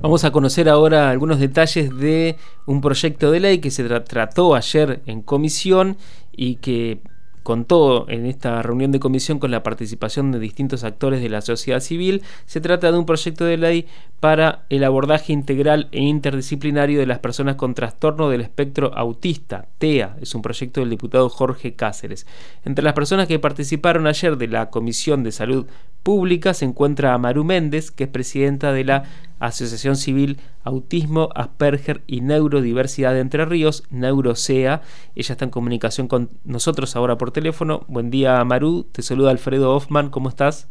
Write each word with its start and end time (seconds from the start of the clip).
Vamos 0.00 0.24
a 0.24 0.32
conocer 0.32 0.68
ahora 0.68 1.10
algunos 1.10 1.38
detalles 1.38 1.96
de 1.96 2.36
un 2.66 2.80
proyecto 2.80 3.30
de 3.30 3.40
ley 3.40 3.58
que 3.58 3.70
se 3.70 3.84
trató 4.00 4.54
ayer 4.54 5.00
en 5.06 5.22
comisión 5.22 5.96
y 6.32 6.56
que 6.56 7.00
contó 7.42 8.08
en 8.08 8.26
esta 8.26 8.62
reunión 8.62 8.92
de 8.92 9.00
comisión 9.00 9.38
con 9.38 9.50
la 9.50 9.62
participación 9.62 10.32
de 10.32 10.38
distintos 10.38 10.84
actores 10.84 11.22
de 11.22 11.28
la 11.28 11.40
sociedad 11.40 11.80
civil. 11.80 12.22
Se 12.46 12.60
trata 12.60 12.90
de 12.90 12.98
un 12.98 13.06
proyecto 13.06 13.44
de 13.44 13.56
ley 13.56 13.86
para 14.20 14.64
el 14.68 14.84
abordaje 14.84 15.32
integral 15.32 15.88
e 15.92 16.00
interdisciplinario 16.00 17.00
de 17.00 17.06
las 17.06 17.18
personas 17.18 17.56
con 17.56 17.74
trastorno 17.74 18.28
del 18.28 18.40
espectro 18.40 18.92
autista, 18.94 19.66
TEA. 19.78 20.16
Es 20.20 20.34
un 20.34 20.42
proyecto 20.42 20.80
del 20.80 20.90
diputado 20.90 21.28
Jorge 21.28 21.74
Cáceres. 21.74 22.26
Entre 22.64 22.84
las 22.84 22.94
personas 22.94 23.26
que 23.26 23.38
participaron 23.38 24.06
ayer 24.06 24.36
de 24.36 24.48
la 24.48 24.70
Comisión 24.70 25.24
de 25.24 25.32
Salud 25.32 25.66
Pública 26.02 26.54
se 26.54 26.64
encuentra 26.64 27.16
Maru 27.18 27.44
Méndez, 27.44 27.90
que 27.90 28.04
es 28.04 28.10
presidenta 28.10 28.72
de 28.72 28.84
la 28.84 29.04
Asociación 29.38 29.96
Civil 29.96 30.38
Autismo, 30.64 31.28
Asperger 31.34 32.02
y 32.06 32.20
Neurodiversidad 32.20 33.12
de 33.12 33.20
Entre 33.20 33.44
Ríos, 33.44 33.84
NeuroSEA. 33.90 34.82
Ella 35.14 35.32
está 35.32 35.44
en 35.44 35.50
comunicación 35.50 36.08
con 36.08 36.30
nosotros 36.44 36.94
ahora 36.94 37.18
por 37.18 37.32
teléfono. 37.32 37.82
Buen 37.88 38.10
día, 38.10 38.42
Maru. 38.44 38.84
Te 38.84 39.02
saluda 39.02 39.30
Alfredo 39.30 39.74
Hoffman. 39.74 40.10
¿Cómo 40.10 40.28
estás? 40.28 40.68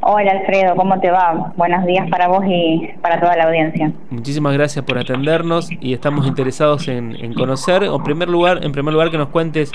Hola, 0.00 0.32
Alfredo. 0.32 0.76
¿Cómo 0.76 1.00
te 1.00 1.10
va? 1.10 1.54
Buenos 1.56 1.86
días 1.86 2.08
para 2.10 2.28
vos 2.28 2.44
y 2.46 2.90
para 3.00 3.18
toda 3.20 3.36
la 3.36 3.44
audiencia. 3.44 3.92
Muchísimas 4.10 4.52
gracias 4.52 4.84
por 4.84 4.98
atendernos 4.98 5.70
y 5.80 5.94
estamos 5.94 6.26
interesados 6.26 6.88
en, 6.88 7.32
conocer, 7.34 7.84
en 7.84 8.02
primer 8.02 8.28
lugar, 8.28 8.64
en 8.64 8.72
primer 8.72 8.92
lugar 8.92 9.10
que 9.10 9.16
nos 9.16 9.28
cuentes 9.28 9.72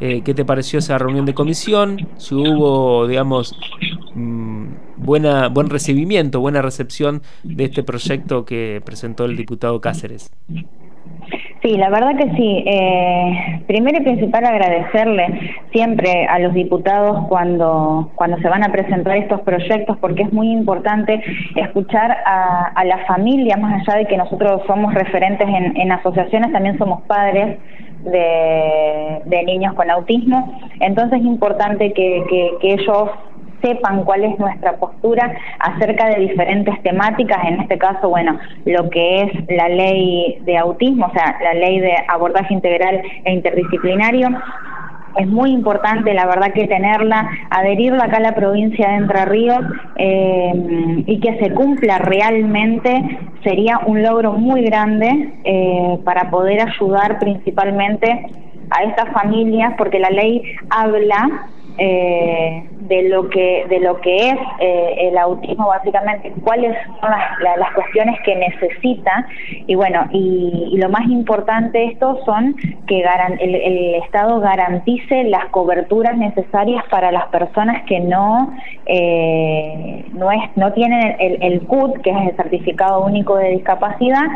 eh, 0.00 0.22
qué 0.24 0.34
te 0.34 0.44
pareció 0.44 0.78
esa 0.78 0.98
reunión 0.98 1.26
de 1.26 1.34
comisión, 1.34 2.08
si 2.16 2.34
hubo, 2.34 3.06
digamos, 3.06 3.56
mm, 4.14 4.66
buena, 4.96 5.48
buen 5.48 5.68
recibimiento, 5.68 6.40
buena 6.40 6.62
recepción 6.62 7.22
de 7.42 7.64
este 7.64 7.82
proyecto 7.82 8.44
que 8.44 8.82
presentó 8.84 9.24
el 9.24 9.36
diputado 9.36 9.80
Cáceres. 9.80 10.30
Sí, 11.62 11.76
la 11.76 11.90
verdad 11.90 12.16
que 12.16 12.30
sí. 12.34 12.64
Eh, 12.66 13.62
primero 13.68 13.98
y 13.98 14.02
principal 14.02 14.44
agradecerle 14.44 15.54
siempre 15.70 16.26
a 16.26 16.40
los 16.40 16.54
diputados 16.54 17.26
cuando, 17.28 18.10
cuando 18.16 18.38
se 18.38 18.48
van 18.48 18.64
a 18.64 18.72
presentar 18.72 19.16
estos 19.16 19.40
proyectos 19.42 19.96
porque 19.98 20.24
es 20.24 20.32
muy 20.32 20.50
importante 20.50 21.22
escuchar 21.54 22.16
a, 22.26 22.72
a 22.74 22.84
la 22.84 22.98
familia, 23.06 23.56
más 23.56 23.80
allá 23.80 23.98
de 23.98 24.06
que 24.06 24.16
nosotros 24.16 24.62
somos 24.66 24.92
referentes 24.92 25.46
en, 25.48 25.76
en 25.76 25.92
asociaciones, 25.92 26.52
también 26.52 26.76
somos 26.78 27.02
padres 27.02 27.58
de, 28.04 29.22
de, 29.24 29.44
niños 29.44 29.74
con 29.74 29.88
autismo. 29.88 30.58
Entonces 30.80 31.20
es 31.20 31.26
importante 31.26 31.92
que, 31.92 32.24
que, 32.28 32.50
que 32.60 32.72
ellos 32.74 33.08
sepan 33.62 34.04
cuál 34.04 34.24
es 34.24 34.38
nuestra 34.38 34.76
postura 34.76 35.34
acerca 35.58 36.08
de 36.08 36.20
diferentes 36.20 36.82
temáticas, 36.82 37.38
en 37.46 37.60
este 37.60 37.78
caso, 37.78 38.08
bueno, 38.08 38.38
lo 38.64 38.90
que 38.90 39.22
es 39.22 39.32
la 39.48 39.68
ley 39.68 40.38
de 40.44 40.58
autismo, 40.58 41.06
o 41.06 41.12
sea, 41.12 41.36
la 41.42 41.54
ley 41.54 41.80
de 41.80 41.94
abordaje 42.08 42.52
integral 42.52 43.02
e 43.24 43.32
interdisciplinario, 43.32 44.28
es 45.18 45.26
muy 45.26 45.50
importante, 45.50 46.14
la 46.14 46.26
verdad, 46.26 46.52
que 46.52 46.66
tenerla, 46.66 47.28
adherirla 47.50 48.04
acá 48.04 48.16
a 48.16 48.20
la 48.20 48.34
provincia 48.34 48.88
de 48.88 48.96
Entre 48.96 49.24
Ríos 49.26 49.60
eh, 49.96 51.04
y 51.06 51.20
que 51.20 51.38
se 51.38 51.52
cumpla 51.52 51.98
realmente 51.98 53.18
sería 53.42 53.80
un 53.86 54.02
logro 54.02 54.32
muy 54.32 54.62
grande 54.62 55.34
eh, 55.44 55.98
para 56.04 56.30
poder 56.30 56.60
ayudar 56.66 57.18
principalmente 57.18 58.26
a 58.70 58.84
estas 58.84 59.12
familias, 59.12 59.74
porque 59.76 59.98
la 59.98 60.10
ley 60.10 60.42
habla 60.70 61.46
eh, 61.78 62.64
de 62.92 63.08
lo 63.08 63.30
que 63.30 63.64
de 63.70 63.80
lo 63.80 63.98
que 64.02 64.28
es 64.28 64.36
eh, 64.60 65.08
el 65.08 65.16
autismo 65.16 65.68
básicamente 65.68 66.30
cuáles 66.44 66.76
son 67.00 67.10
las, 67.10 67.58
las, 67.58 67.72
cuestiones 67.72 68.20
que 68.22 68.36
necesita. 68.36 69.26
Y 69.66 69.74
bueno 69.74 70.06
y, 70.12 70.76
lo 70.76 70.90
más 70.90 71.06
importante 71.08 71.78
de 71.78 71.84
esto 71.86 72.18
son 72.26 72.54
que 72.86 73.02
el, 73.40 73.94
Estado 74.04 74.40
garantice 74.40 75.24
las 75.24 75.46
coberturas 75.46 76.16
necesarias 76.18 76.84
para 76.90 77.12
las 77.12 77.26
personas 77.28 77.82
que 77.84 78.00
no 78.00 78.52
eh, 78.86 80.04
no 80.12 80.30
es 80.30 80.42
no 80.56 80.72
tienen 80.72 81.16
el, 81.18 81.42
el 81.42 81.60
CUT 81.62 82.02
que 82.02 82.10
es 82.10 82.28
el 82.28 82.36
certificado 82.36 83.04
único 83.04 83.36
de 83.36 83.50
discapacidad 83.50 84.26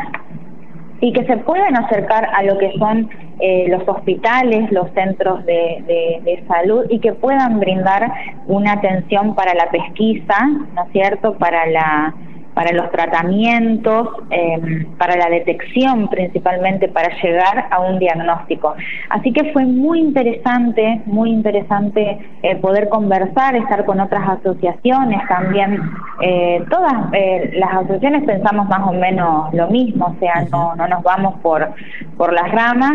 y 1.00 1.12
que 1.12 1.24
se 1.26 1.36
puedan 1.38 1.76
acercar 1.76 2.28
a 2.32 2.42
lo 2.42 2.56
que 2.58 2.72
son 2.78 3.10
eh, 3.38 3.66
los 3.68 3.86
hospitales, 3.86 4.70
los 4.72 4.90
centros 4.92 5.44
de, 5.44 5.82
de, 6.24 6.44
salud 6.48 6.86
y 6.88 7.00
que 7.00 7.12
puedan 7.12 7.60
brindar 7.60 8.10
una 8.46 8.72
atención 8.72 9.34
para 9.34 9.54
la 9.54 9.70
pesquisa, 9.70 10.36
¿no 10.74 10.84
es 10.84 10.92
cierto?, 10.92 11.34
para 11.34 11.66
la 11.66 12.14
para 12.56 12.72
los 12.72 12.90
tratamientos, 12.90 14.08
em, 14.30 14.86
para 14.96 15.14
la 15.14 15.28
detección 15.28 16.08
principalmente, 16.08 16.88
para 16.88 17.10
llegar 17.22 17.66
a 17.70 17.80
un 17.80 17.98
diagnóstico. 17.98 18.74
Así 19.10 19.30
que 19.30 19.52
fue 19.52 19.66
muy 19.66 20.00
interesante, 20.00 21.02
muy 21.04 21.32
interesante 21.32 22.18
eh, 22.42 22.56
poder 22.56 22.88
conversar, 22.88 23.56
estar 23.56 23.84
con 23.84 24.00
otras 24.00 24.26
asociaciones 24.26 25.20
también. 25.28 25.82
Eh, 26.22 26.64
todas 26.70 26.94
eh, 27.12 27.50
las 27.58 27.74
asociaciones 27.74 28.24
pensamos 28.24 28.66
más 28.68 28.88
o 28.88 28.92
menos 28.94 29.52
lo 29.52 29.66
mismo, 29.68 30.06
o 30.06 30.18
sea, 30.18 30.46
no, 30.50 30.74
no 30.76 30.88
nos 30.88 31.02
vamos 31.02 31.34
por, 31.42 31.74
por 32.16 32.32
las 32.32 32.50
ramas. 32.52 32.94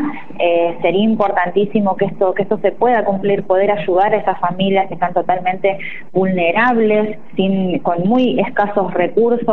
sería 0.82 1.04
importantísimo 1.04 1.96
que 1.98 2.06
esto, 2.06 2.34
que 2.34 2.42
esto 2.42 2.58
se 2.64 2.72
pueda 2.72 3.06
cumplir, 3.06 3.44
poder 3.44 3.70
ayudar 3.70 4.12
a 4.12 4.18
esas 4.18 4.40
familias 4.40 4.88
que 4.88 4.96
están 4.96 5.14
totalmente 5.14 5.78
vulnerables, 6.14 7.20
sin, 7.36 7.78
con 7.80 8.08
muy 8.08 8.40
escasos 8.40 8.92
recursos 8.96 9.51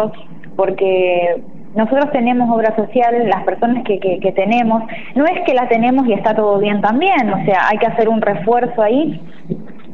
porque 0.56 1.42
nosotros 1.74 2.10
tenemos 2.12 2.50
obra 2.50 2.74
social, 2.74 3.28
las 3.28 3.44
personas 3.44 3.84
que, 3.84 3.98
que, 3.98 4.32
tenemos, 4.32 4.82
no 5.14 5.24
es 5.26 5.40
que 5.44 5.54
la 5.54 5.68
tenemos 5.68 6.06
y 6.08 6.12
está 6.12 6.34
todo 6.34 6.58
bien 6.58 6.80
también, 6.80 7.32
o 7.32 7.44
sea, 7.44 7.68
hay 7.70 7.78
que 7.78 7.86
hacer 7.86 8.08
un 8.08 8.20
refuerzo 8.20 8.82
ahí, 8.82 9.20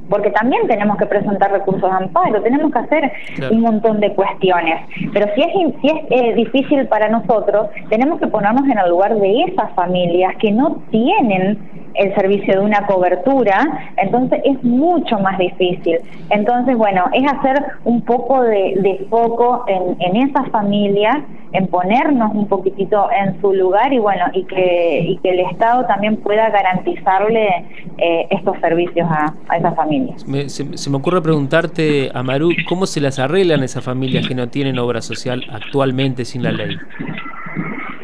porque 0.08 0.30
también 0.30 0.66
tenemos 0.68 0.96
que 0.96 1.06
presentar 1.06 1.50
recursos 1.50 1.90
de 1.90 1.96
amparo, 1.96 2.42
tenemos 2.42 2.72
que 2.72 2.78
hacer 2.78 3.12
un 3.50 3.60
montón 3.60 4.00
de 4.00 4.12
cuestiones. 4.14 4.80
Pero 5.12 5.26
si 5.34 5.40
es, 5.42 5.48
si 5.80 5.88
es 5.88 5.94
eh, 6.10 6.34
difícil 6.34 6.86
para 6.88 7.08
nosotros, 7.08 7.68
tenemos 7.88 8.20
que 8.20 8.26
ponernos 8.26 8.64
en 8.68 8.78
el 8.78 8.90
lugar 8.90 9.14
de 9.16 9.42
esas 9.44 9.72
familias 9.74 10.34
que 10.36 10.52
no 10.52 10.82
tienen 10.90 11.58
el 11.94 12.14
servicio 12.14 12.54
de 12.54 12.60
una 12.60 12.86
cobertura, 12.86 13.92
entonces 13.96 14.40
es 14.44 14.62
mucho 14.64 15.18
más 15.18 15.38
difícil. 15.38 15.98
Entonces, 16.30 16.76
bueno, 16.76 17.04
es 17.12 17.24
hacer 17.30 17.62
un 17.84 18.02
poco 18.02 18.42
de, 18.42 19.06
foco 19.10 19.64
en, 19.68 19.96
en 20.00 20.28
esas 20.28 20.48
familias, 20.50 21.18
en 21.52 21.68
ponernos 21.68 22.34
un 22.34 22.48
poquitito 22.48 23.08
en 23.12 23.40
su 23.40 23.52
lugar 23.52 23.92
y 23.92 23.98
bueno, 23.98 24.24
y 24.32 24.42
que, 24.44 25.04
y 25.08 25.18
que 25.18 25.30
el 25.30 25.40
Estado 25.40 25.86
también 25.86 26.16
pueda 26.16 26.50
garantizarle 26.50 27.64
eh, 27.98 28.26
estos 28.30 28.58
servicios 28.60 29.08
a, 29.08 29.32
esas 29.56 29.74
familias. 29.76 30.24
se, 30.48 30.76
se, 30.76 30.90
me 30.90 30.96
ocurre 30.96 31.22
preguntarte, 31.22 32.10
Amaru, 32.12 32.50
¿cómo 32.68 32.86
se 32.86 33.00
las 33.00 33.20
arreglan 33.20 33.62
esas 33.62 33.84
familias 33.84 34.26
que 34.26 34.34
no 34.34 34.48
tienen 34.48 34.78
obra 34.80 35.00
social 35.00 35.44
actualmente 35.52 36.24
sin 36.24 36.42
la 36.42 36.50
ley? 36.50 36.76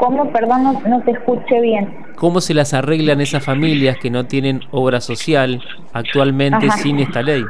¿Cómo? 0.01 0.33
Perdón, 0.33 0.81
no, 0.87 1.03
te 1.03 1.11
escuché 1.11 1.61
bien. 1.61 1.95
¿Cómo 2.17 2.41
se 2.41 2.55
las 2.55 2.73
arreglan 2.73 3.21
esas 3.21 3.45
familias 3.45 3.99
que 3.99 4.11
no 4.11 4.25
tienen 4.25 4.63
obra 4.71 5.03
social 5.03 5.63
actualmente 5.93 6.71
sin 6.71 7.01
esta 7.01 7.21
ley? 7.21 7.45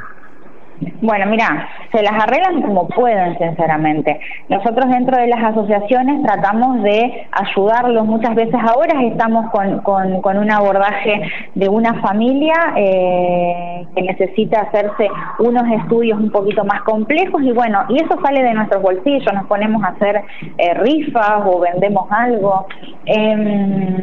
Bueno, 1.03 1.27
mira, 1.27 1.69
se 1.93 2.03
las 2.03 2.13
arreglan 2.13 2.63
como 2.63 2.89
pueden, 2.89 3.37
sinceramente. 3.39 4.19
Nosotros 4.49 4.89
dentro 4.89 5.17
de 5.17 5.27
las 5.27 5.43
asociaciones 5.43 6.23
tratamos 6.23 6.83
de 6.83 7.27
ayudarlos. 7.33 8.07
Muchas 8.07 8.35
veces 8.35 8.55
ahora 8.55 9.03
estamos 9.03 9.51
con, 9.51 9.81
con, 9.81 10.39
un 10.39 10.51
abordaje 10.51 11.23
de 11.55 11.69
una 11.69 11.95
familia 12.01 12.55
eh, 12.77 13.87
que 13.95 14.03
necesita 14.03 14.61
hacerse 14.61 15.09
unos 15.39 15.65
estudios 15.83 16.19
un 16.19 16.31
poquito 16.31 16.65
más 16.65 16.83
complejos 16.83 17.43
y 17.43 17.53
bueno, 17.53 17.85
y 17.91 17.97
eso 18.03 18.19
sale 18.25 18.43
de 18.43 18.55
nuestros 18.55 18.83
bolsillos. 18.83 19.33
Nos 19.35 19.47
ponemos 19.47 19.83
a 19.85 19.89
hacer 19.89 20.23
eh, 20.57 20.75
rifas 20.75 21.43
o 21.45 21.60
vendemos 21.60 22.10
algo. 22.10 22.66
Em, 23.04 23.97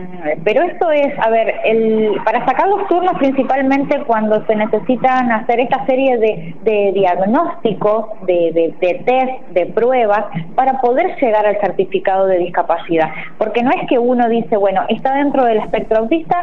pero 0.43 0.63
esto 0.63 0.91
es, 0.91 1.13
a 1.19 1.29
ver, 1.29 1.55
el, 1.65 2.17
para 2.23 2.45
sacar 2.45 2.67
los 2.67 2.87
turnos 2.87 3.17
principalmente 3.17 3.99
cuando 4.05 4.45
se 4.45 4.55
necesitan 4.55 5.31
hacer 5.31 5.59
esta 5.59 5.85
serie 5.85 6.17
de 6.17 6.55
de 6.67 6.91
diagnósticos, 6.91 8.07
de, 8.25 8.75
de, 8.81 8.93
test, 9.05 9.47
de 9.51 9.67
pruebas, 9.67 10.25
para 10.55 10.81
poder 10.81 11.15
llegar 11.21 11.45
al 11.45 11.57
certificado 11.61 12.27
de 12.27 12.39
discapacidad. 12.39 13.09
Porque 13.37 13.63
no 13.63 13.71
es 13.71 13.87
que 13.87 13.97
uno 13.97 14.27
dice, 14.27 14.57
bueno, 14.57 14.81
está 14.89 15.15
dentro 15.15 15.45
del 15.45 15.59
espectro 15.59 15.99
autista 15.99 16.35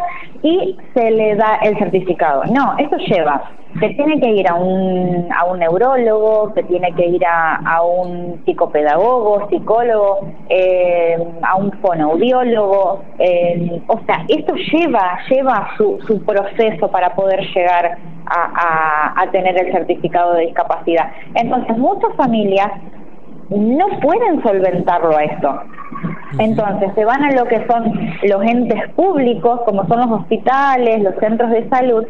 y 0.42 0.78
se 0.94 1.10
le 1.10 1.36
da 1.36 1.56
el 1.62 1.76
certificado. 1.78 2.44
No, 2.46 2.74
eso 2.78 2.96
lleva 2.96 3.50
se 3.80 3.88
tiene 3.90 4.20
que 4.20 4.30
ir 4.30 4.48
a 4.48 4.54
un, 4.54 5.28
a 5.32 5.44
un 5.46 5.58
neurólogo, 5.58 6.52
se 6.54 6.62
tiene 6.64 6.92
que 6.92 7.06
ir 7.06 7.26
a, 7.26 7.56
a 7.56 7.82
un 7.82 8.40
psicopedagogo, 8.44 9.48
psicólogo, 9.48 10.28
eh, 10.48 11.16
a 11.42 11.56
un 11.56 11.72
fonoaudiólogo. 11.80 13.02
Eh, 13.18 13.82
o 13.88 13.98
sea, 14.06 14.24
esto 14.28 14.54
lleva, 14.54 15.18
lleva 15.28 15.70
su, 15.76 15.98
su 16.06 16.24
proceso 16.24 16.88
para 16.88 17.14
poder 17.14 17.40
llegar 17.52 17.98
a, 18.26 19.22
a, 19.22 19.30
tener 19.30 19.58
el 19.58 19.72
certificado 19.72 20.34
de 20.34 20.46
discapacidad. 20.46 21.10
Entonces, 21.34 21.76
muchas 21.76 22.14
familias 22.16 22.70
no 23.50 23.86
pueden 24.00 24.42
solventarlo 24.42 25.16
a 25.16 25.24
esto. 25.24 25.60
Entonces 26.38 26.90
se 26.94 27.04
van 27.04 27.24
a 27.24 27.32
lo 27.32 27.44
que 27.44 27.66
son 27.66 27.92
los 28.22 28.42
entes 28.42 28.90
públicos, 28.94 29.60
como 29.64 29.86
son 29.86 30.00
los 30.00 30.20
hospitales, 30.20 31.02
los 31.02 31.14
centros 31.16 31.50
de 31.50 31.68
salud, 31.68 32.04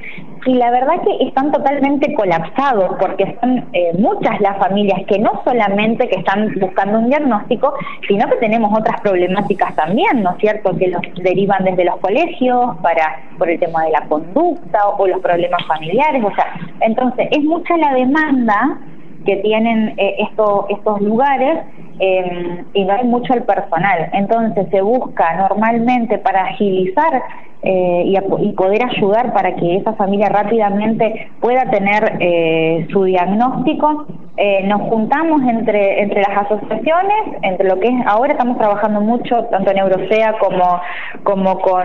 y 0.47 0.55
la 0.55 0.71
verdad 0.71 1.01
que 1.03 1.27
están 1.27 1.53
totalmente 1.53 2.13
colapsados 2.15 2.97
porque 2.99 3.37
son 3.41 3.65
eh, 3.73 3.93
muchas 3.99 4.41
las 4.41 4.59
familias 4.59 5.01
que 5.07 5.19
no 5.19 5.43
solamente 5.45 6.09
que 6.09 6.17
están 6.17 6.53
buscando 6.61 6.99
un 6.99 7.09
diagnóstico, 7.09 7.75
sino 8.07 8.29
que 8.29 8.37
tenemos 8.37 8.79
otras 8.79 9.01
problemáticas 9.01 9.75
también, 9.75 10.23
¿no 10.23 10.33
es 10.33 10.39
cierto?, 10.39 10.77
que 10.77 10.89
los 10.89 11.01
derivan 11.23 11.65
desde 11.65 11.85
los 11.85 11.97
colegios 11.97 12.77
para 12.83 13.23
por 13.39 13.49
el 13.49 13.59
tema 13.59 13.85
de 13.85 13.91
la 13.91 14.03
conducta 14.03 14.89
o, 14.99 15.07
los 15.07 15.21
problemas 15.21 15.65
familiares, 15.67 16.23
o 16.25 16.35
sea, 16.35 16.55
entonces 16.81 17.29
es 17.31 17.43
mucha 17.43 17.77
la 17.77 17.95
demanda 17.95 18.79
que 19.25 19.37
tienen 19.37 19.95
eh, 19.97 20.17
estos 20.19 21.01
lugares 21.01 21.61
eh, 21.99 22.65
y 22.73 22.85
no 22.85 22.93
hay 22.93 23.05
mucho 23.05 23.35
el 23.35 23.43
personal. 23.43 24.11
Entonces 24.13 24.67
se 24.71 24.81
busca 24.81 25.37
normalmente 25.49 26.19
para 26.19 26.43
agilizar 26.45 27.23
eh, 27.67 28.13
y, 28.41 28.53
poder 28.53 28.85
ayudar 28.85 29.33
para 29.33 29.57
que 29.57 29.77
esa 29.77 29.95
familia 29.95 30.29
rápidamente 30.29 31.31
pueda 31.41 31.71
tener 31.71 32.19
eh, 32.21 32.87
su 32.93 33.05
diagnóstico. 33.05 34.05
Eh, 34.37 34.65
nos 34.67 34.83
juntamos 34.91 35.41
entre, 35.49 36.03
entre 36.03 36.21
las 36.21 36.45
asociaciones, 36.45 37.39
entre 37.41 37.67
lo 37.67 37.81
que 37.81 37.89
es, 37.89 38.07
ahora 38.07 38.33
estamos 38.33 38.59
trabajando 38.59 39.01
mucho, 39.01 39.45
tanto 39.45 39.71
en 39.71 39.79
Eurosea 39.79 40.35
como, 40.41 40.81
como 41.23 41.59
con 41.61 41.85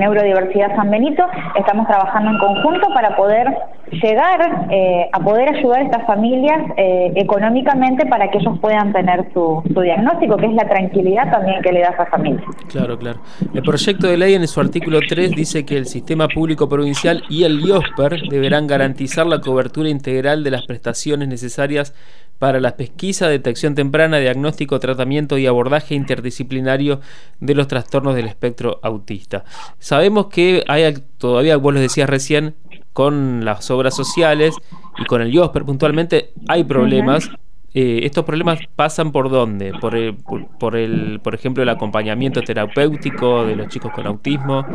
Neurodiversidad 0.00 0.74
San 0.74 0.90
Benito, 0.90 1.24
estamos 1.54 1.86
trabajando 1.86 2.32
en 2.32 2.38
conjunto 2.38 2.88
para 2.92 3.14
poder 3.14 3.46
llegar 3.92 4.66
a 5.12 5.20
poder 5.20 5.54
ayudar 5.54 5.80
a 5.80 5.84
estas 5.84 6.06
familias 6.06 6.60
económicamente 6.76 8.06
para 8.06 8.30
que 8.30 8.38
ellos 8.38 8.58
puedan 8.60 8.92
tener 8.92 9.30
su, 9.32 9.62
diagnóstico, 9.82 10.36
que 10.36 10.46
es 10.46 10.54
la 10.54 10.68
tranquilidad 10.68 11.30
también 11.30 11.62
que 11.62 11.72
le 11.72 11.80
da 11.80 11.88
a 11.88 11.92
esa 11.92 12.06
familia. 12.06 12.42
Claro, 12.68 12.98
claro. 12.98 13.20
El 13.54 13.62
proyecto 13.62 14.06
de 14.06 14.16
ley 14.16 14.34
en 14.34 14.46
su 14.48 14.60
artículo 14.60 15.00
dice 15.34 15.64
que 15.64 15.76
el 15.76 15.86
sistema 15.86 16.28
público 16.28 16.68
provincial 16.68 17.22
y 17.28 17.44
el 17.44 17.60
IOSPER 17.60 18.28
deberán 18.28 18.66
garantizar 18.66 19.26
la 19.26 19.40
cobertura 19.40 19.88
integral 19.88 20.44
de 20.44 20.50
las 20.50 20.66
prestaciones 20.66 21.28
necesarias 21.28 21.94
para 22.38 22.58
la 22.58 22.76
pesquisa, 22.76 23.28
detección 23.28 23.74
temprana, 23.74 24.18
diagnóstico, 24.18 24.80
tratamiento 24.80 25.38
y 25.38 25.46
abordaje 25.46 25.94
interdisciplinario 25.94 27.00
de 27.38 27.54
los 27.54 27.68
trastornos 27.68 28.16
del 28.16 28.26
espectro 28.26 28.80
autista. 28.82 29.44
Sabemos 29.78 30.26
que 30.26 30.64
hay 30.66 30.92
todavía, 31.18 31.56
vos 31.56 31.72
lo 31.72 31.78
decías 31.78 32.10
recién, 32.10 32.56
con 32.92 33.44
las 33.44 33.70
obras 33.70 33.94
sociales 33.94 34.56
y 34.98 35.04
con 35.04 35.22
el 35.22 35.32
IOSPER 35.32 35.64
puntualmente 35.64 36.30
hay 36.48 36.64
problemas. 36.64 37.30
Eh, 37.74 38.00
¿Estos 38.02 38.24
problemas 38.24 38.58
pasan 38.76 39.12
por 39.12 39.30
dónde? 39.30 39.72
Por 39.80 39.94
el, 39.94 40.14
por, 40.58 40.76
el, 40.76 41.20
por 41.20 41.34
ejemplo, 41.34 41.62
el 41.62 41.68
acompañamiento 41.70 42.42
terapéutico 42.42 43.46
de 43.46 43.56
los 43.56 43.68
chicos 43.68 43.92
con 43.92 44.06
autismo. 44.06 44.66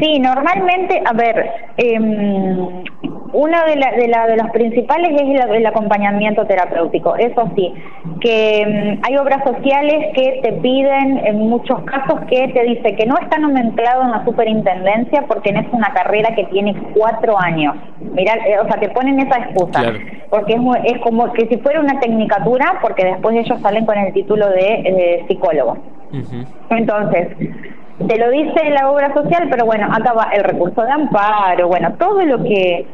Sí, 0.00 0.18
normalmente, 0.18 1.02
a 1.04 1.12
ver, 1.12 1.50
eh, 1.76 1.98
una 3.32 3.64
de, 3.64 3.76
la, 3.76 3.92
de, 3.92 4.08
la, 4.08 4.26
de 4.26 4.36
los 4.36 4.50
principales 4.50 5.10
es 5.12 5.40
el, 5.50 5.66
acompañamiento 5.66 6.46
terapéutico. 6.46 7.16
Eso 7.16 7.50
sí, 7.54 7.72
que 8.20 8.62
em, 8.62 9.00
hay 9.02 9.16
obras 9.16 9.42
sociales 9.44 10.12
que 10.14 10.40
te 10.42 10.52
piden 10.54 11.26
en 11.26 11.38
muchos 11.38 11.80
casos 11.82 12.20
que 12.28 12.48
te 12.48 12.62
dice 12.64 12.94
que 12.96 13.06
no 13.06 13.16
está 13.18 13.38
nomenclado 13.38 14.02
en 14.02 14.10
la 14.10 14.24
superintendencia 14.24 15.24
porque 15.26 15.52
no 15.52 15.60
es 15.60 15.66
una 15.72 15.92
carrera 15.92 16.34
que 16.34 16.44
tiene 16.44 16.74
cuatro 16.94 17.38
años. 17.38 17.74
Mira, 18.00 18.34
eh, 18.46 18.58
o 18.60 18.66
sea, 18.66 18.80
te 18.80 18.88
ponen 18.90 19.20
esa 19.20 19.38
excusa. 19.40 19.92
Porque 20.30 20.54
es, 20.54 20.60
es 20.84 20.98
como 21.00 21.32
que 21.32 21.46
si 21.48 21.56
fuera 21.58 21.80
una 21.80 21.98
tecnicatura, 22.00 22.78
porque 22.82 23.04
después 23.04 23.36
ellos 23.36 23.60
salen 23.60 23.86
con 23.86 23.96
el 23.98 24.12
título 24.12 24.48
de 24.48 24.74
eh, 24.84 25.24
psicólogo. 25.28 25.76
Entonces, 26.70 27.28
te 28.06 28.16
lo 28.16 28.30
dice 28.30 28.70
la 28.70 28.90
obra 28.90 29.12
social, 29.12 29.48
pero 29.50 29.66
bueno, 29.66 29.88
acá 29.92 30.12
va 30.12 30.30
el 30.32 30.44
recurso 30.44 30.82
de 30.82 30.90
amparo, 30.90 31.66
bueno, 31.66 31.92
todo 31.98 32.24
lo 32.24 32.42
que 32.44 32.86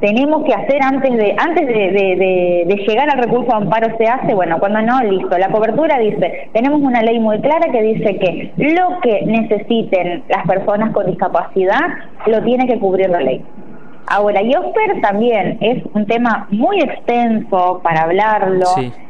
tenemos 0.00 0.44
que 0.44 0.54
hacer 0.54 0.82
antes 0.82 1.12
de 1.12 1.34
antes 1.38 1.66
de, 1.66 2.66
de, 2.66 2.84
llegar 2.86 3.08
al 3.10 3.18
recurso 3.18 3.50
de 3.50 3.56
amparo 3.56 3.96
se 3.96 4.06
hace, 4.06 4.34
bueno, 4.34 4.58
cuando 4.58 4.80
no, 4.82 5.02
listo. 5.02 5.36
La 5.38 5.48
cobertura 5.48 5.98
dice, 5.98 6.48
tenemos 6.52 6.80
una 6.80 7.02
ley 7.02 7.18
muy 7.18 7.40
clara 7.40 7.70
que 7.70 7.82
dice 7.82 8.18
que 8.18 8.52
lo 8.56 9.00
que 9.00 9.22
necesiten 9.26 10.22
las 10.28 10.46
personas 10.46 10.92
con 10.92 11.06
discapacidad 11.06 11.80
lo 12.26 12.42
tiene 12.42 12.66
que 12.66 12.78
cubrir 12.78 13.10
la 13.10 13.20
ley. 13.20 13.42
Ahora, 14.06 14.42
IOSPER 14.42 15.00
también 15.00 15.58
es 15.60 15.82
un 15.94 16.06
tema 16.06 16.46
muy 16.50 16.80
extenso 16.80 17.80
para 17.82 18.02
hablarlo. 18.02 18.66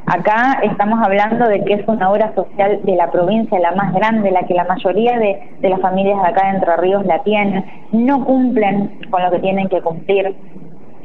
Acá 0.06 0.60
estamos 0.62 1.00
hablando 1.02 1.48
de 1.48 1.64
que 1.64 1.74
es 1.74 1.88
una 1.88 2.10
obra 2.10 2.34
social 2.34 2.80
de 2.82 2.94
la 2.94 3.10
provincia, 3.10 3.58
la 3.58 3.72
más 3.72 3.94
grande, 3.94 4.30
la 4.30 4.42
que 4.42 4.52
la 4.52 4.64
mayoría 4.64 5.18
de, 5.18 5.40
de 5.60 5.68
las 5.70 5.80
familias 5.80 6.20
de 6.20 6.28
acá 6.28 6.46
de 6.46 6.56
Entre 6.56 6.76
Ríos 6.76 7.06
la 7.06 7.22
tienen. 7.22 7.64
No 7.92 8.22
cumplen 8.24 8.98
con 9.10 9.22
lo 9.22 9.30
que 9.30 9.38
tienen 9.38 9.68
que 9.68 9.80
cumplir 9.80 10.36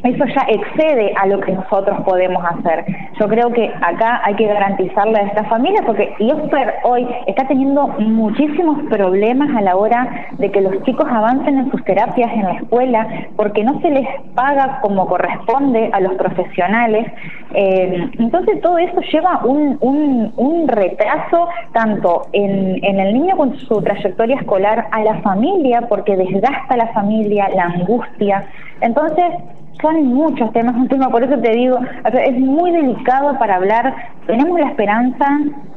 eso 0.03 0.25
ya 0.25 0.45
excede 0.47 1.13
a 1.15 1.25
lo 1.27 1.39
que 1.41 1.51
nosotros 1.51 1.99
podemos 2.01 2.43
hacer. 2.43 2.85
Yo 3.19 3.27
creo 3.27 3.51
que 3.51 3.71
acá 3.81 4.21
hay 4.23 4.35
que 4.35 4.47
garantizarle 4.47 5.19
a 5.19 5.23
esta 5.23 5.43
familia 5.45 5.81
porque 5.85 6.13
IOSPER 6.19 6.75
hoy 6.83 7.07
está 7.27 7.47
teniendo 7.47 7.87
muchísimos 7.99 8.81
problemas 8.89 9.55
a 9.55 9.61
la 9.61 9.75
hora 9.75 10.27
de 10.37 10.51
que 10.51 10.61
los 10.61 10.81
chicos 10.83 11.05
avancen 11.09 11.57
en 11.57 11.71
sus 11.71 11.83
terapias 11.83 12.31
en 12.33 12.43
la 12.43 12.53
escuela 12.53 13.07
porque 13.35 13.63
no 13.63 13.79
se 13.81 13.89
les 13.89 14.07
paga 14.35 14.79
como 14.81 15.07
corresponde 15.07 15.89
a 15.91 15.99
los 15.99 16.13
profesionales. 16.13 17.11
Eh, 17.53 18.09
entonces 18.19 18.61
todo 18.61 18.77
eso 18.77 19.01
lleva 19.11 19.41
un, 19.43 19.77
un, 19.81 20.31
un 20.37 20.67
retraso 20.67 21.47
tanto 21.73 22.27
en, 22.33 22.83
el 22.83 23.13
niño 23.13 23.37
con 23.37 23.55
su 23.57 23.81
trayectoria 23.81 24.37
escolar, 24.37 24.87
a 24.91 25.03
la 25.03 25.21
familia 25.21 25.81
porque 25.87 26.15
desgasta 26.15 26.77
la 26.77 26.87
familia, 26.87 27.49
la 27.55 27.63
angustia. 27.63 28.47
Entonces, 28.81 29.25
son 29.81 30.07
muchos 30.07 30.51
temas, 30.51 30.75
un 30.75 30.87
tema, 30.87 31.09
por 31.09 31.23
eso 31.23 31.37
te 31.39 31.51
digo, 31.51 31.79
es 32.13 32.37
muy 32.37 32.71
delicado 32.71 33.37
para 33.39 33.55
hablar. 33.55 33.93
Tenemos 34.27 34.59
la 34.59 34.67
esperanza 34.67 35.25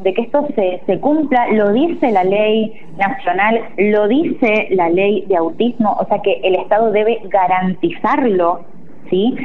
de 0.00 0.14
que 0.14 0.22
esto 0.22 0.46
se, 0.54 0.82
se 0.86 0.98
cumpla, 0.98 1.48
lo 1.52 1.72
dice 1.72 2.10
la 2.10 2.24
ley 2.24 2.72
nacional, 2.98 3.60
lo 3.78 4.08
dice 4.08 4.68
la 4.70 4.88
ley 4.88 5.24
de 5.28 5.36
autismo, 5.36 5.96
o 5.98 6.06
sea 6.06 6.18
que 6.18 6.40
el 6.42 6.56
Estado 6.56 6.90
debe 6.90 7.20
garantizarlo. 7.24 8.64
¿Sí? 9.10 9.36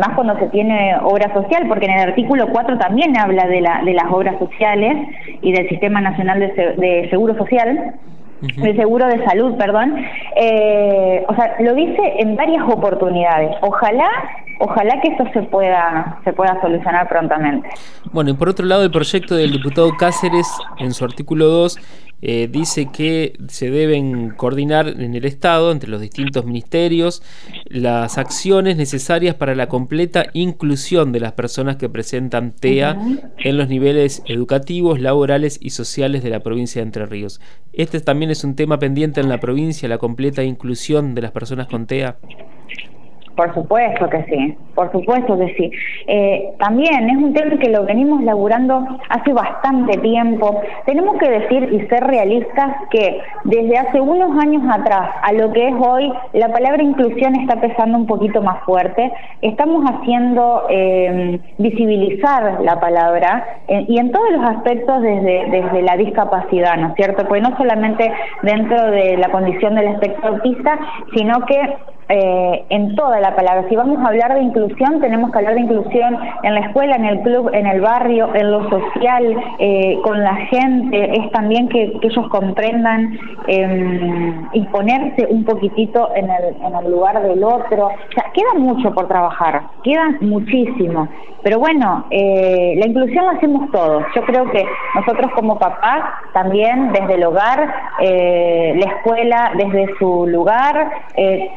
Más 0.00 0.16
cuando 0.16 0.36
se 0.36 0.48
tiene 0.48 0.96
obra 1.00 1.32
social, 1.32 1.68
porque 1.68 1.86
en 1.86 1.92
el 1.92 2.08
artículo 2.08 2.48
4 2.50 2.76
también 2.78 3.16
habla 3.16 3.46
de, 3.46 3.60
la, 3.60 3.80
de 3.84 3.94
las 3.94 4.10
obras 4.10 4.36
sociales 4.40 4.96
y 5.42 5.52
del 5.52 5.68
Sistema 5.68 6.00
Nacional 6.00 6.40
de, 6.40 6.48
de 6.76 7.08
Seguro 7.08 7.36
Social, 7.36 7.94
el 8.42 8.76
seguro 8.76 9.06
de 9.06 9.24
salud, 9.24 9.56
perdón. 9.56 9.96
Eh, 10.36 11.24
o 11.28 11.34
sea, 11.34 11.56
lo 11.60 11.74
dice 11.74 12.14
en 12.18 12.36
varias 12.36 12.64
oportunidades. 12.68 13.56
Ojalá, 13.60 14.08
ojalá 14.58 15.00
que 15.00 15.08
esto 15.08 15.24
se 15.32 15.42
pueda, 15.42 16.20
se 16.24 16.32
pueda 16.32 16.60
solucionar 16.60 17.08
prontamente. 17.08 17.68
Bueno, 18.12 18.30
y 18.30 18.34
por 18.34 18.48
otro 18.48 18.66
lado, 18.66 18.82
el 18.84 18.90
proyecto 18.90 19.34
del 19.34 19.52
diputado 19.52 19.96
Cáceres, 19.96 20.48
en 20.78 20.92
su 20.92 21.04
artículo 21.04 21.46
2, 21.46 21.78
eh, 22.24 22.48
dice 22.48 22.86
que 22.92 23.32
se 23.48 23.68
deben 23.68 24.30
coordinar 24.30 24.86
en 24.86 25.16
el 25.16 25.24
Estado, 25.24 25.72
entre 25.72 25.90
los 25.90 26.00
distintos 26.00 26.44
ministerios, 26.44 27.20
las 27.66 28.16
acciones 28.16 28.76
necesarias 28.76 29.34
para 29.34 29.56
la 29.56 29.68
completa 29.68 30.26
inclusión 30.32 31.10
de 31.10 31.18
las 31.18 31.32
personas 31.32 31.76
que 31.76 31.88
presentan 31.88 32.52
TEA 32.52 32.96
en 33.38 33.56
los 33.56 33.68
niveles 33.68 34.22
educativos, 34.26 35.00
laborales 35.00 35.58
y 35.60 35.70
sociales 35.70 36.22
de 36.22 36.30
la 36.30 36.40
provincia 36.40 36.80
de 36.80 36.86
Entre 36.86 37.06
Ríos. 37.06 37.40
Este 37.72 38.00
también 38.00 38.30
es 38.30 38.44
un 38.44 38.54
tema 38.54 38.78
pendiente 38.78 39.20
en 39.20 39.28
la 39.28 39.40
provincia, 39.40 39.88
la 39.88 39.98
completa 39.98 40.44
inclusión 40.44 41.16
de 41.16 41.22
las 41.22 41.32
personas 41.32 41.66
con 41.66 41.86
TEA. 41.86 42.18
Por 43.36 43.54
supuesto 43.54 44.10
que 44.10 44.24
sí, 44.24 44.54
por 44.74 44.92
supuesto 44.92 45.38
que 45.38 45.54
sí. 45.54 45.70
Eh, 46.06 46.52
también 46.58 47.08
es 47.08 47.16
un 47.16 47.32
tema 47.32 47.58
que 47.58 47.70
lo 47.70 47.84
venimos 47.84 48.22
laburando 48.22 48.86
hace 49.08 49.32
bastante 49.32 49.96
tiempo. 49.98 50.60
Tenemos 50.84 51.16
que 51.18 51.30
decir 51.30 51.68
y 51.72 51.80
ser 51.88 52.04
realistas 52.04 52.76
que 52.90 53.20
desde 53.44 53.78
hace 53.78 54.00
unos 54.00 54.38
años 54.38 54.62
atrás 54.70 55.10
a 55.22 55.32
lo 55.32 55.50
que 55.52 55.68
es 55.68 55.74
hoy, 55.78 56.12
la 56.34 56.52
palabra 56.52 56.82
inclusión 56.82 57.34
está 57.36 57.58
pesando 57.60 57.96
un 57.96 58.06
poquito 58.06 58.42
más 58.42 58.62
fuerte. 58.64 59.10
Estamos 59.40 59.84
haciendo 59.90 60.66
eh, 60.68 61.40
visibilizar 61.56 62.60
la 62.60 62.80
palabra 62.80 63.46
eh, 63.68 63.86
y 63.88 63.98
en 63.98 64.12
todos 64.12 64.30
los 64.30 64.44
aspectos 64.44 65.00
desde, 65.00 65.50
desde 65.50 65.82
la 65.82 65.96
discapacidad, 65.96 66.76
¿no 66.76 66.88
es 66.88 66.94
cierto? 66.96 67.26
Pues 67.26 67.42
no 67.42 67.56
solamente 67.56 68.12
dentro 68.42 68.90
de 68.90 69.16
la 69.16 69.30
condición 69.30 69.74
del 69.74 69.88
espectro 69.88 70.34
autista, 70.34 70.78
sino 71.14 71.46
que 71.46 71.76
eh, 72.08 72.64
en 72.68 72.94
toda 72.94 73.20
la 73.20 73.34
palabra. 73.34 73.66
Si 73.68 73.76
vamos 73.76 73.98
a 73.98 74.08
hablar 74.08 74.34
de 74.34 74.42
inclusión, 74.42 75.00
tenemos 75.00 75.30
que 75.30 75.38
hablar 75.38 75.54
de 75.54 75.60
inclusión 75.60 76.18
en 76.42 76.54
la 76.54 76.60
escuela, 76.60 76.96
en 76.96 77.04
el 77.04 77.20
club, 77.20 77.50
en 77.52 77.66
el 77.66 77.80
barrio, 77.80 78.34
en 78.34 78.50
lo 78.50 78.68
social, 78.68 79.36
eh, 79.58 79.98
con 80.02 80.22
la 80.22 80.34
gente. 80.46 81.18
Es 81.18 81.30
también 81.30 81.68
que, 81.68 81.92
ellos 82.02 82.28
comprendan 82.28 83.18
em, 83.46 84.48
y 84.52 84.62
ponerse 84.66 85.26
un 85.30 85.44
poquitito 85.44 86.10
en 86.14 86.28
el, 86.30 86.56
en 86.62 86.74
el 86.74 86.90
lugar 86.90 87.22
del 87.22 87.42
otro. 87.44 87.86
O 87.86 88.12
sea, 88.14 88.30
queda 88.34 88.54
mucho 88.58 88.92
por 88.92 89.08
trabajar, 89.08 89.62
queda 89.82 90.16
muchísimo. 90.20 91.08
Pero 91.42 91.58
bueno, 91.58 92.04
eh, 92.10 92.74
la 92.78 92.86
inclusión 92.86 93.26
la 93.26 93.32
hacemos 93.32 93.70
todos. 93.72 94.04
Yo 94.14 94.22
creo 94.22 94.48
que 94.50 94.64
nosotros 94.94 95.32
como 95.34 95.58
papás 95.58 96.02
también 96.32 96.92
desde 96.92 97.14
el 97.14 97.24
hogar, 97.24 97.74
la 98.02 98.86
escuela 98.86 99.52
desde 99.56 99.94
su 99.98 100.26
lugar, 100.26 100.90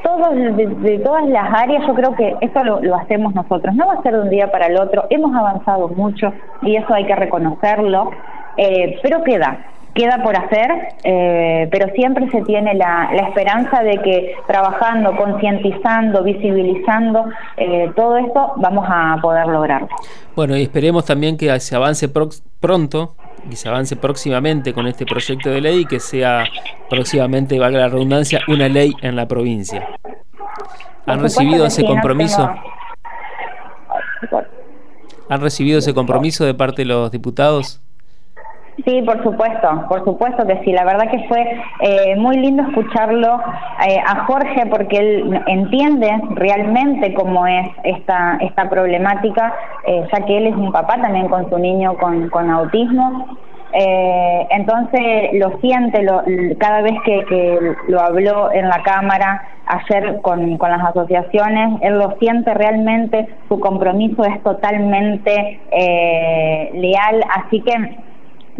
todos 0.03 0.35
de, 0.35 0.99
todas 1.03 1.25
las 1.27 1.51
áreas, 1.53 1.85
yo 1.87 1.95
creo 1.95 2.15
que 2.15 2.35
esto 2.41 2.63
lo, 2.63 2.95
hacemos 2.95 3.33
nosotros. 3.33 3.73
No 3.73 3.87
va 3.87 3.93
a 3.93 4.01
ser 4.03 4.13
de 4.13 4.21
un 4.21 4.29
día 4.29 4.51
para 4.51 4.67
el 4.67 4.77
otro, 4.77 5.05
hemos 5.09 5.35
avanzado 5.35 5.87
mucho 5.89 6.33
y 6.61 6.75
eso 6.75 6.93
hay 6.93 7.05
que 7.05 7.15
reconocerlo, 7.15 8.11
eh, 8.57 8.99
pero 9.01 9.23
queda, 9.23 9.65
queda 9.93 10.21
por 10.23 10.35
hacer, 10.37 10.71
eh, 11.03 11.67
pero 11.71 11.91
siempre 11.93 12.29
se 12.29 12.41
tiene 12.43 12.75
la, 12.75 13.09
esperanza 13.27 13.81
de 13.81 13.97
que 13.99 14.35
trabajando, 14.45 15.15
concientizando, 15.15 16.23
visibilizando 16.23 17.25
eh, 17.57 17.91
todo 17.95 18.17
esto, 18.17 18.53
vamos 18.57 18.85
a 18.87 19.17
poder 19.21 19.47
lograrlo. 19.47 19.87
Bueno, 20.35 20.55
y 20.55 20.63
esperemos 20.63 21.05
también 21.05 21.37
que 21.37 21.59
se 21.59 21.75
avance 21.75 22.09
pronto 22.59 23.15
y 23.49 23.55
se 23.55 23.69
avance 23.69 23.95
próximamente 23.95 24.73
con 24.73 24.87
este 24.87 25.05
proyecto 25.05 25.49
de 25.49 25.61
ley 25.61 25.81
y 25.81 25.85
que 25.85 25.99
sea 25.99 26.45
próximamente, 26.89 27.59
valga 27.59 27.79
la 27.79 27.87
redundancia, 27.89 28.41
una 28.47 28.67
ley 28.67 28.93
en 29.01 29.15
la 29.15 29.27
provincia. 29.27 29.87
¿Han 31.05 31.21
recibido 31.21 31.65
ese 31.65 31.85
compromiso? 31.85 32.49
¿Han 35.29 35.41
recibido 35.41 35.79
ese 35.79 35.93
compromiso 35.93 36.45
de 36.45 36.53
parte 36.53 36.83
de 36.83 36.87
los 36.87 37.11
diputados? 37.11 37.81
Sí, 38.83 39.01
por 39.03 39.23
supuesto, 39.23 39.85
por 39.87 40.03
supuesto 40.03 40.45
que 40.45 40.61
sí. 40.63 40.73
La 40.73 40.83
verdad 40.83 41.09
que 41.09 41.25
fue 41.29 41.41
eh, 41.79 42.15
muy 42.17 42.37
lindo 42.37 42.63
escucharlo 42.63 43.39
eh, 43.87 43.99
a 44.05 44.25
Jorge 44.25 44.65
porque 44.69 44.97
él 44.97 45.41
entiende 45.47 46.11
realmente 46.31 47.13
cómo 47.13 47.47
es 47.47 47.69
esta, 47.85 48.37
esta 48.41 48.69
problemática, 48.69 49.53
eh, 49.87 50.07
ya 50.11 50.25
que 50.25 50.37
él 50.37 50.47
es 50.47 50.55
un 50.55 50.71
papá 50.71 51.01
también 51.01 51.27
con 51.27 51.49
su 51.49 51.57
niño 51.57 51.95
con, 51.97 52.29
con 52.29 52.49
autismo 52.49 53.27
eh, 53.77 54.47
entonces 54.51 55.33
lo 55.33 55.59
siente 55.59 56.01
lo, 56.03 56.23
cada 56.57 56.81
vez 56.81 56.93
que, 57.03 57.75
lo 57.89 57.99
habló 57.99 58.49
en 58.53 58.69
la 58.69 58.81
Cámara 58.83 59.43
ayer 59.67 60.21
con, 60.21 60.57
con, 60.57 60.69
las 60.69 60.81
asociaciones, 60.81 61.81
él 61.81 61.97
lo 61.97 62.15
siente 62.19 62.53
realmente, 62.53 63.27
su 63.49 63.59
compromiso 63.59 64.23
es 64.23 64.41
totalmente 64.43 65.59
eh, 65.71 66.69
leal, 66.73 67.21
así 67.35 67.59
que 67.61 67.97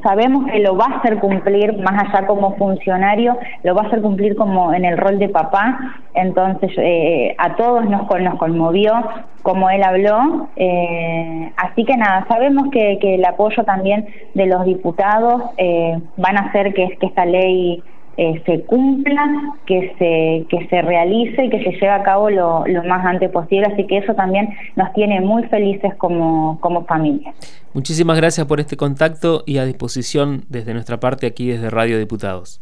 sabemos 0.04 0.46
que 0.52 0.60
lo 0.60 0.76
va 0.76 0.86
a 0.86 0.98
hacer 1.00 1.20
cumplir 1.20 1.78
más 1.80 2.04
allá 2.04 2.28
como 2.28 2.56
funcionario, 2.56 3.38
lo 3.64 3.76
va 3.76 3.84
a 3.84 3.88
hacer 3.88 4.02
cumplir 4.02 4.36
como 4.36 4.74
en 4.74 4.86
el 4.86 4.98
rol 4.98 5.20
de 5.20 5.30
papá, 5.30 5.78
entonces 6.14 6.72
eh, 6.78 7.36
a 7.38 7.56
todos 7.56 7.86
nos, 7.86 8.08
nos 8.22 8.36
conmovió 8.36 8.94
como 9.42 9.70
él 9.70 9.84
habló, 9.84 10.50
eh, 10.56 11.52
así 11.58 11.86
que 11.86 11.96
nada, 11.98 12.26
sabemos 12.28 12.70
que, 12.72 12.98
el 13.02 13.24
apoyo 13.24 13.64
también 13.64 14.08
de 14.34 14.48
los 14.48 14.66
diputados 14.66 15.44
eh, 15.58 16.00
van 16.18 16.38
a 16.38 16.48
hacer 16.48 16.74
que, 16.74 16.98
que 17.00 17.06
esta 17.06 17.26
ley 17.26 17.84
eh, 18.18 18.42
se 18.46 18.62
cumpla, 18.64 19.26
que 19.66 19.94
se, 20.00 20.46
que 20.50 20.68
se 20.68 20.82
realice 20.82 21.46
y 21.46 21.50
que 21.50 21.64
se 21.64 21.72
lleve 21.72 21.90
a 21.90 22.04
cabo 22.04 22.30
lo, 22.30 22.64
más 22.88 23.06
antes 23.06 23.30
posible. 23.30 23.68
Así 23.72 23.86
que 23.88 23.98
eso 23.98 24.14
también 24.14 24.50
nos 24.76 24.94
tiene 24.94 25.22
muy 25.22 25.44
felices 25.44 25.94
como, 25.96 26.60
como 26.62 26.86
familia. 26.86 27.34
Muchísimas 27.74 28.18
gracias 28.18 28.48
por 28.48 28.60
este 28.60 28.78
contacto 28.78 29.44
y 29.46 29.58
a 29.58 29.66
disposición 29.66 30.44
desde 30.50 30.74
nuestra 30.74 31.00
parte 31.00 31.28
aquí 31.28 31.48
desde 31.48 31.70
Radio 31.70 32.00
Diputados. 32.00 32.62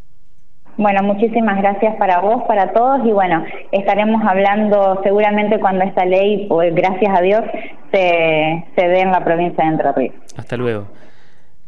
Bueno, 0.76 1.04
muchísimas 1.04 1.58
gracias 1.60 1.96
para 1.98 2.20
vos, 2.20 2.44
para 2.48 2.74
todos 2.74 3.06
y 3.06 3.12
bueno, 3.12 3.44
estaremos 3.72 4.24
hablando 4.26 5.00
seguramente 5.04 5.60
cuando 5.60 5.84
esta 5.86 6.04
ley, 6.04 6.48
pues, 6.50 6.74
gracias 6.74 7.16
a 7.16 7.22
Dios, 7.22 7.44
se, 7.92 8.66
se 8.76 8.88
dé 8.88 9.02
en 9.02 9.12
la 9.12 9.24
provincia 9.24 9.64
de 9.64 9.70
Entre 9.70 9.92
Ríos. 9.92 10.16
Hasta 10.36 10.58
luego. 10.58 10.88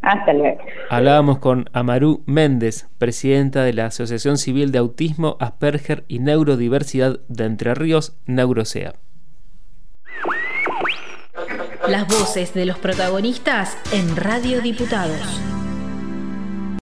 Hasta 0.05 0.33
luego. 0.33 0.59
Hablábamos 0.89 1.39
con 1.39 1.65
Amaru 1.73 2.23
Méndez, 2.27 2.87
presidenta 2.99 3.63
de 3.63 3.73
la 3.73 3.87
Asociación 3.87 4.37
Civil 4.37 4.71
de 4.71 4.77
Autismo, 4.77 5.35
Asperger 5.39 6.05
y 6.07 6.19
Neurodiversidad 6.19 7.19
de 7.27 7.45
Entre 7.45 7.73
Ríos, 7.73 8.15
Neurosea. 8.27 8.93
Las 11.87 12.07
voces 12.07 12.53
de 12.53 12.65
los 12.65 12.77
protagonistas 12.77 13.77
en 13.91 14.15
Radio 14.15 14.61
Diputados. 14.61 15.54